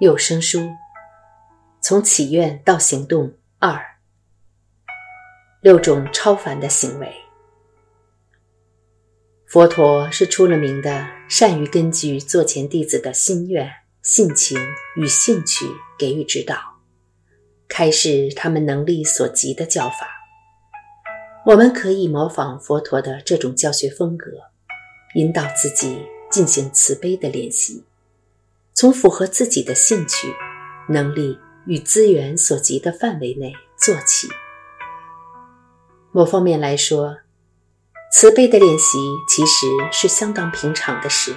[0.00, 0.68] 有声书：
[1.80, 3.80] 从祈愿到行动二，
[5.60, 7.08] 六种超凡的行为。
[9.46, 13.70] 佛陀是出了名的，善于根据座前弟子的心愿、
[14.02, 14.58] 性情
[14.96, 15.66] 与兴趣
[15.96, 16.56] 给予指导，
[17.68, 20.08] 开示他们能力所及的教法。
[21.46, 24.30] 我们可以模仿佛陀的这种教学风格，
[25.14, 27.84] 引导自己进行慈悲的练习，
[28.82, 30.34] 从符合自己的兴趣、
[30.88, 34.28] 能力与资源所及的范围内做起。
[36.10, 37.18] 某方面来说，
[38.12, 41.32] 慈悲的练习其实是相当平常的事。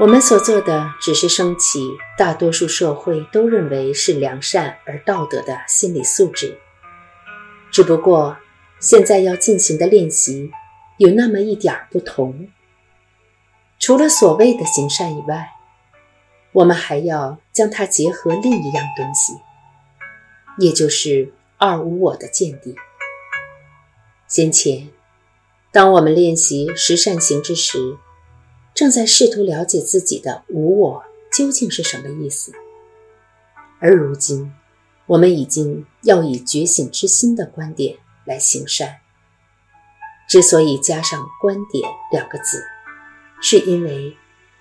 [0.00, 6.58] 我们所做的只是升起大多数社会都认为是良善而道德的心理素质。
[7.70, 8.36] 只不过，
[8.80, 10.50] 现在要进行的练习
[10.96, 12.48] 有那么一点儿不同。
[13.78, 15.48] 除了所谓的行善以外，
[16.52, 19.32] 我们还要将它结合另一样东西，
[20.58, 22.74] 也就是二无我的见地。
[24.28, 24.88] 先前。
[25.74, 27.96] 当我们练习十善行之时，
[28.74, 32.52] 正在试图了解自己的无我究竟是什么意思。
[33.80, 34.52] 而如今，
[35.06, 37.96] 我们已经要以觉醒之心的观点
[38.26, 38.98] 来行善。
[40.28, 42.62] 之所以加上“观点”两个字，
[43.40, 44.14] 是因为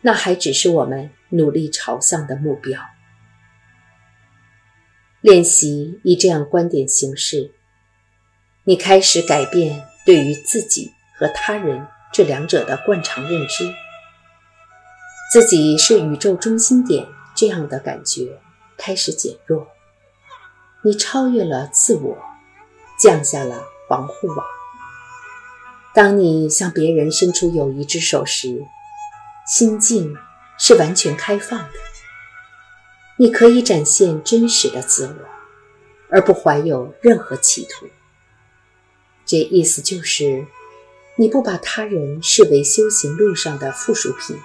[0.00, 2.80] 那还只是我们努力朝向的目标。
[5.20, 7.52] 练习以这样观点形式，
[8.64, 9.84] 你开始改变。
[10.06, 13.74] 对于自己和他人这两者的惯常认知，
[15.32, 18.38] 自己是宇宙中心点这样的感觉
[18.76, 19.66] 开始减弱。
[20.82, 22.18] 你超越了自我，
[23.00, 24.44] 降下了防护网。
[25.94, 28.66] 当你向别人伸出友谊之手时，
[29.46, 30.14] 心境
[30.58, 31.72] 是完全开放的。
[33.16, 35.14] 你可以展现真实的自我，
[36.10, 37.86] 而不怀有任何企图。
[39.24, 40.46] 这意思就是，
[41.16, 44.36] 你不把他人视为修行路上的附属品，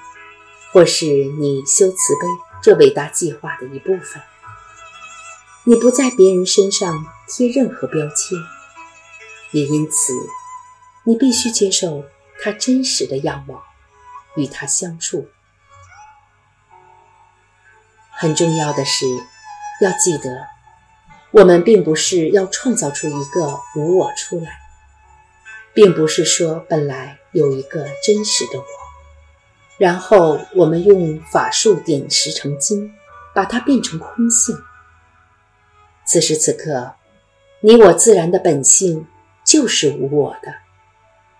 [0.71, 2.27] 或是你修慈悲
[2.61, 4.21] 这伟大计划的一部分。
[5.65, 8.37] 你不在别人身上贴任何标签，
[9.51, 10.13] 也因此，
[11.03, 12.05] 你必须接受
[12.41, 13.63] 他真实的样貌，
[14.35, 15.27] 与他相处。
[18.19, 19.05] 很重要的是，
[19.81, 20.45] 要记得，
[21.31, 24.59] 我们并不是要创造出一个无我出来。
[25.73, 28.65] 并不是说本来有一个真实的我，
[29.77, 32.91] 然后我们用法术点石成金，
[33.33, 34.57] 把它变成空性。
[36.05, 36.95] 此时此刻，
[37.61, 39.07] 你我自然的本性
[39.45, 40.53] 就是无我的，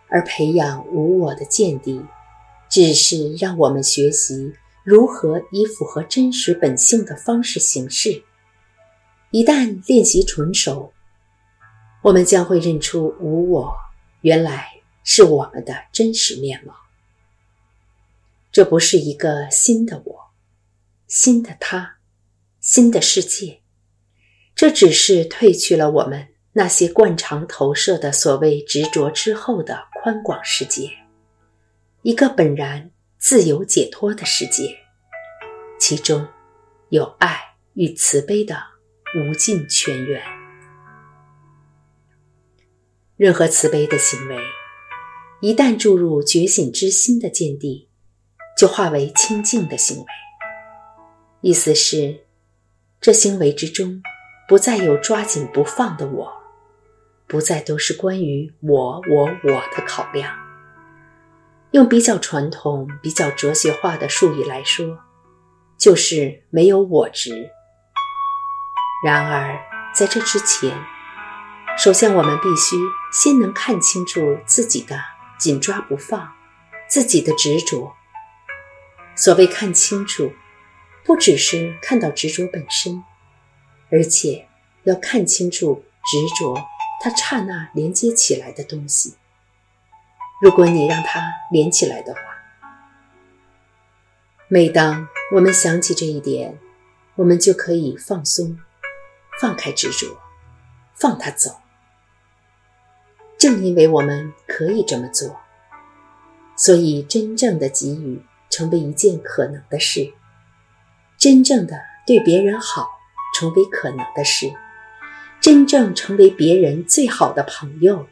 [0.08, 2.06] 而培养无我的见地，
[2.70, 4.54] 只是让我们学习
[4.90, 8.24] 如何以符合真实本性的方式行事。
[9.30, 10.92] 一旦练习纯熟，
[12.02, 13.72] 我们将会认出无我。
[14.22, 16.74] 原来是我们的真实面貌。
[18.52, 20.32] 这不是一个新的我，
[21.08, 21.98] 新的他，
[22.60, 23.62] 新的世界。
[24.56, 30.90] 这只是褪去了我们那些惯常投射的所谓执着之后的宽广世界，
[32.02, 34.78] 一个本然自由解脱的世界，
[35.78, 36.26] 其中
[36.88, 37.38] 有爱
[37.74, 38.56] 与慈悲的
[39.14, 40.24] 无尽泉源。
[43.18, 44.38] 任何慈悲的行为，
[45.42, 47.90] 一旦注入觉醒之心的见地，
[48.58, 50.06] 就化为清净的行为。
[51.42, 52.22] 意思是，
[53.02, 54.02] 这行为之中
[54.48, 56.34] 不再有抓紧不放的我，
[57.28, 60.39] 不再都是关于我、我、我的考量。
[61.72, 64.98] 用比较传统、比较哲学化的术语来说，
[65.78, 67.52] 就是没有我执。
[69.06, 69.56] 然而，
[69.94, 70.76] 在这之前，
[71.78, 72.76] 首先，我们必须
[73.14, 75.00] 先能看清楚自己的
[75.38, 76.34] 紧抓不放，
[76.90, 77.94] 自己的执着。
[79.16, 80.34] 所谓看清楚，
[81.06, 83.04] 不只是看到执着本身，
[83.92, 84.48] 而且
[84.86, 86.56] 要看清楚执着
[87.00, 89.19] 它刹那连接起来的东西。
[90.42, 91.22] 如果你让它
[91.52, 92.22] 连起来的话，
[94.48, 96.58] 每当我们想起这一点，
[97.16, 98.58] 我们就可以放松，
[99.42, 100.18] 放开执着，
[100.96, 101.60] 放它走。
[103.38, 105.42] 正因为我们可以这么做，
[106.56, 110.14] 所以真正的给予成为一件可能的事；
[111.18, 112.90] 真正的对别人好
[113.36, 114.54] 成为可能的事；
[115.42, 118.08] 真正成为别人最好的朋友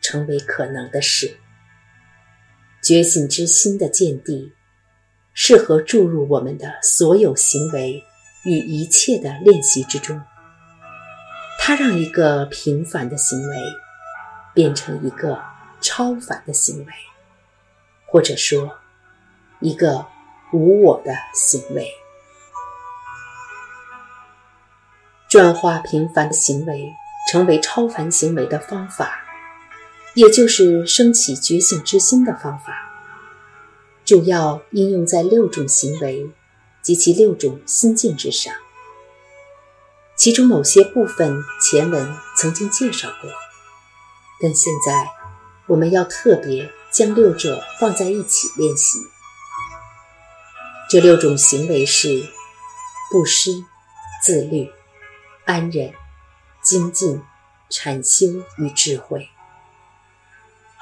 [0.00, 1.38] 成为可能的事。
[2.82, 4.52] 觉醒之心的见地，
[5.32, 8.02] 适合注入我们的所有行为
[8.44, 10.20] 与一切的练习之中。
[11.60, 13.56] 它让一个平凡的行为
[14.52, 15.40] 变成一个
[15.80, 16.92] 超凡的行为，
[18.08, 18.68] 或者说
[19.60, 20.04] 一个
[20.52, 21.88] 无我的行为。
[25.30, 26.92] 转化平凡的行为
[27.30, 29.21] 成为超凡行为的方法，
[30.14, 32.92] 也就是升起觉醒之心的方法，
[34.04, 36.30] 主要应用在六种行为
[36.82, 38.52] 及其六种心境之上。
[40.14, 43.30] 其中某些部分前文曾经介绍过，
[44.40, 45.08] 但现在
[45.66, 48.98] 我们要特别将六者放在一起练习。
[50.90, 52.28] 这六种行为是：
[53.10, 53.50] 布施、
[54.22, 54.70] 自律、
[55.46, 55.94] 安忍、
[56.62, 57.22] 精进、
[57.70, 58.26] 禅修
[58.58, 59.31] 与智慧。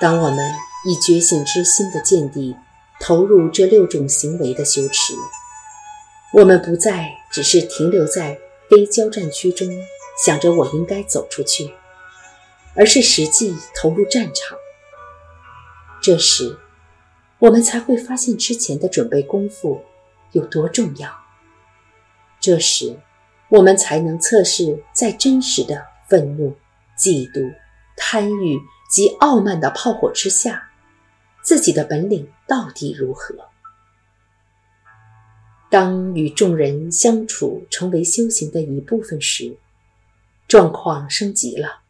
[0.01, 0.51] 当我们
[0.87, 2.57] 以觉醒之心的见地
[3.01, 5.15] 投入这六种行为的修持，
[6.33, 8.39] 我们不再只是停留在。
[8.71, 9.69] 非交战区中，
[10.25, 11.75] 想着我应该走出去，
[12.77, 14.57] 而是实际投入战场。
[16.01, 16.57] 这时，
[17.41, 19.83] 我们才会发现之前的准备功夫
[20.31, 21.11] 有多重要。
[22.39, 22.97] 这时，
[23.49, 26.57] 我们才能测试在真实的愤怒、
[26.97, 27.53] 嫉妒、
[27.97, 28.57] 贪欲
[28.91, 30.71] 及傲慢的炮火之下，
[31.43, 33.49] 自己的本领到底如何。
[35.71, 39.57] 当与众人相处成为修行的一部分时，
[40.49, 41.83] 状况升级了，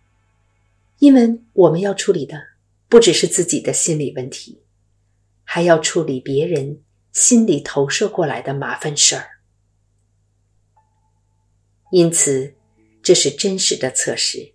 [0.99, 2.49] 因为我们要处理的
[2.91, 4.61] 不只是自己的心理问题，
[5.45, 6.83] 还要处理别人
[7.13, 9.41] 心里投射过来的麻烦事儿。
[11.91, 12.55] 因此，
[13.03, 14.53] 这是真实的测试，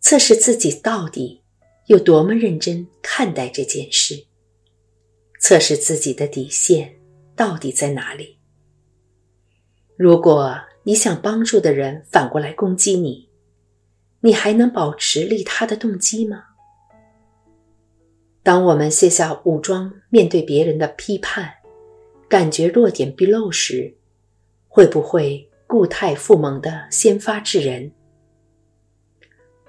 [0.00, 1.42] 测试自己到底
[1.86, 4.26] 有多么认真看待这件事，
[5.40, 6.96] 测试自己的底线。
[7.36, 8.38] 到底在哪里？
[9.94, 13.28] 如果你想帮助的人反过来攻击你，
[14.20, 16.42] 你还能保持利他的动机吗？
[18.42, 21.56] 当我们卸下武装，面对别人的批判，
[22.26, 23.98] 感觉弱点毕露时，
[24.66, 27.92] 会不会固态复萌的先发制人？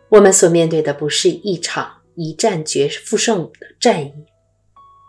[0.07, 4.25] 我们所面对的不是一场一战决胜负胜的战役，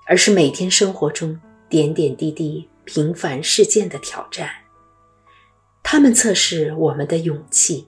[0.06, 1.40] 而是每天生活中。
[1.70, 4.49] 点点滴滴平凡事件的挑战，
[5.82, 7.87] 他们测试我们的勇气，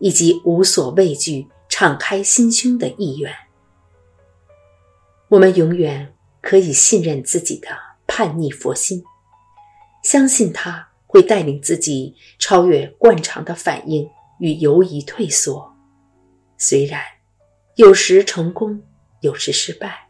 [0.00, 3.32] 以及无所畏惧、敞开心胸的意愿。
[5.28, 7.68] 我们永远可以信任自己的
[8.08, 9.04] 叛逆佛心，
[10.02, 15.72] 相信他会带领自己超越惯常的反应与犹疑退缩。
[16.56, 17.00] 虽然
[17.78, 18.82] 有时成功，
[19.20, 20.08] 有时失败，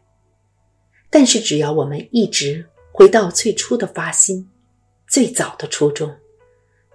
[1.11, 2.67] 但是只要我们一直。
[2.91, 4.49] 回到最初的发心，
[5.07, 6.17] 最早的初衷，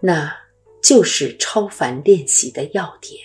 [0.01, 0.37] 那
[0.83, 3.23] 就是超凡练习的要点。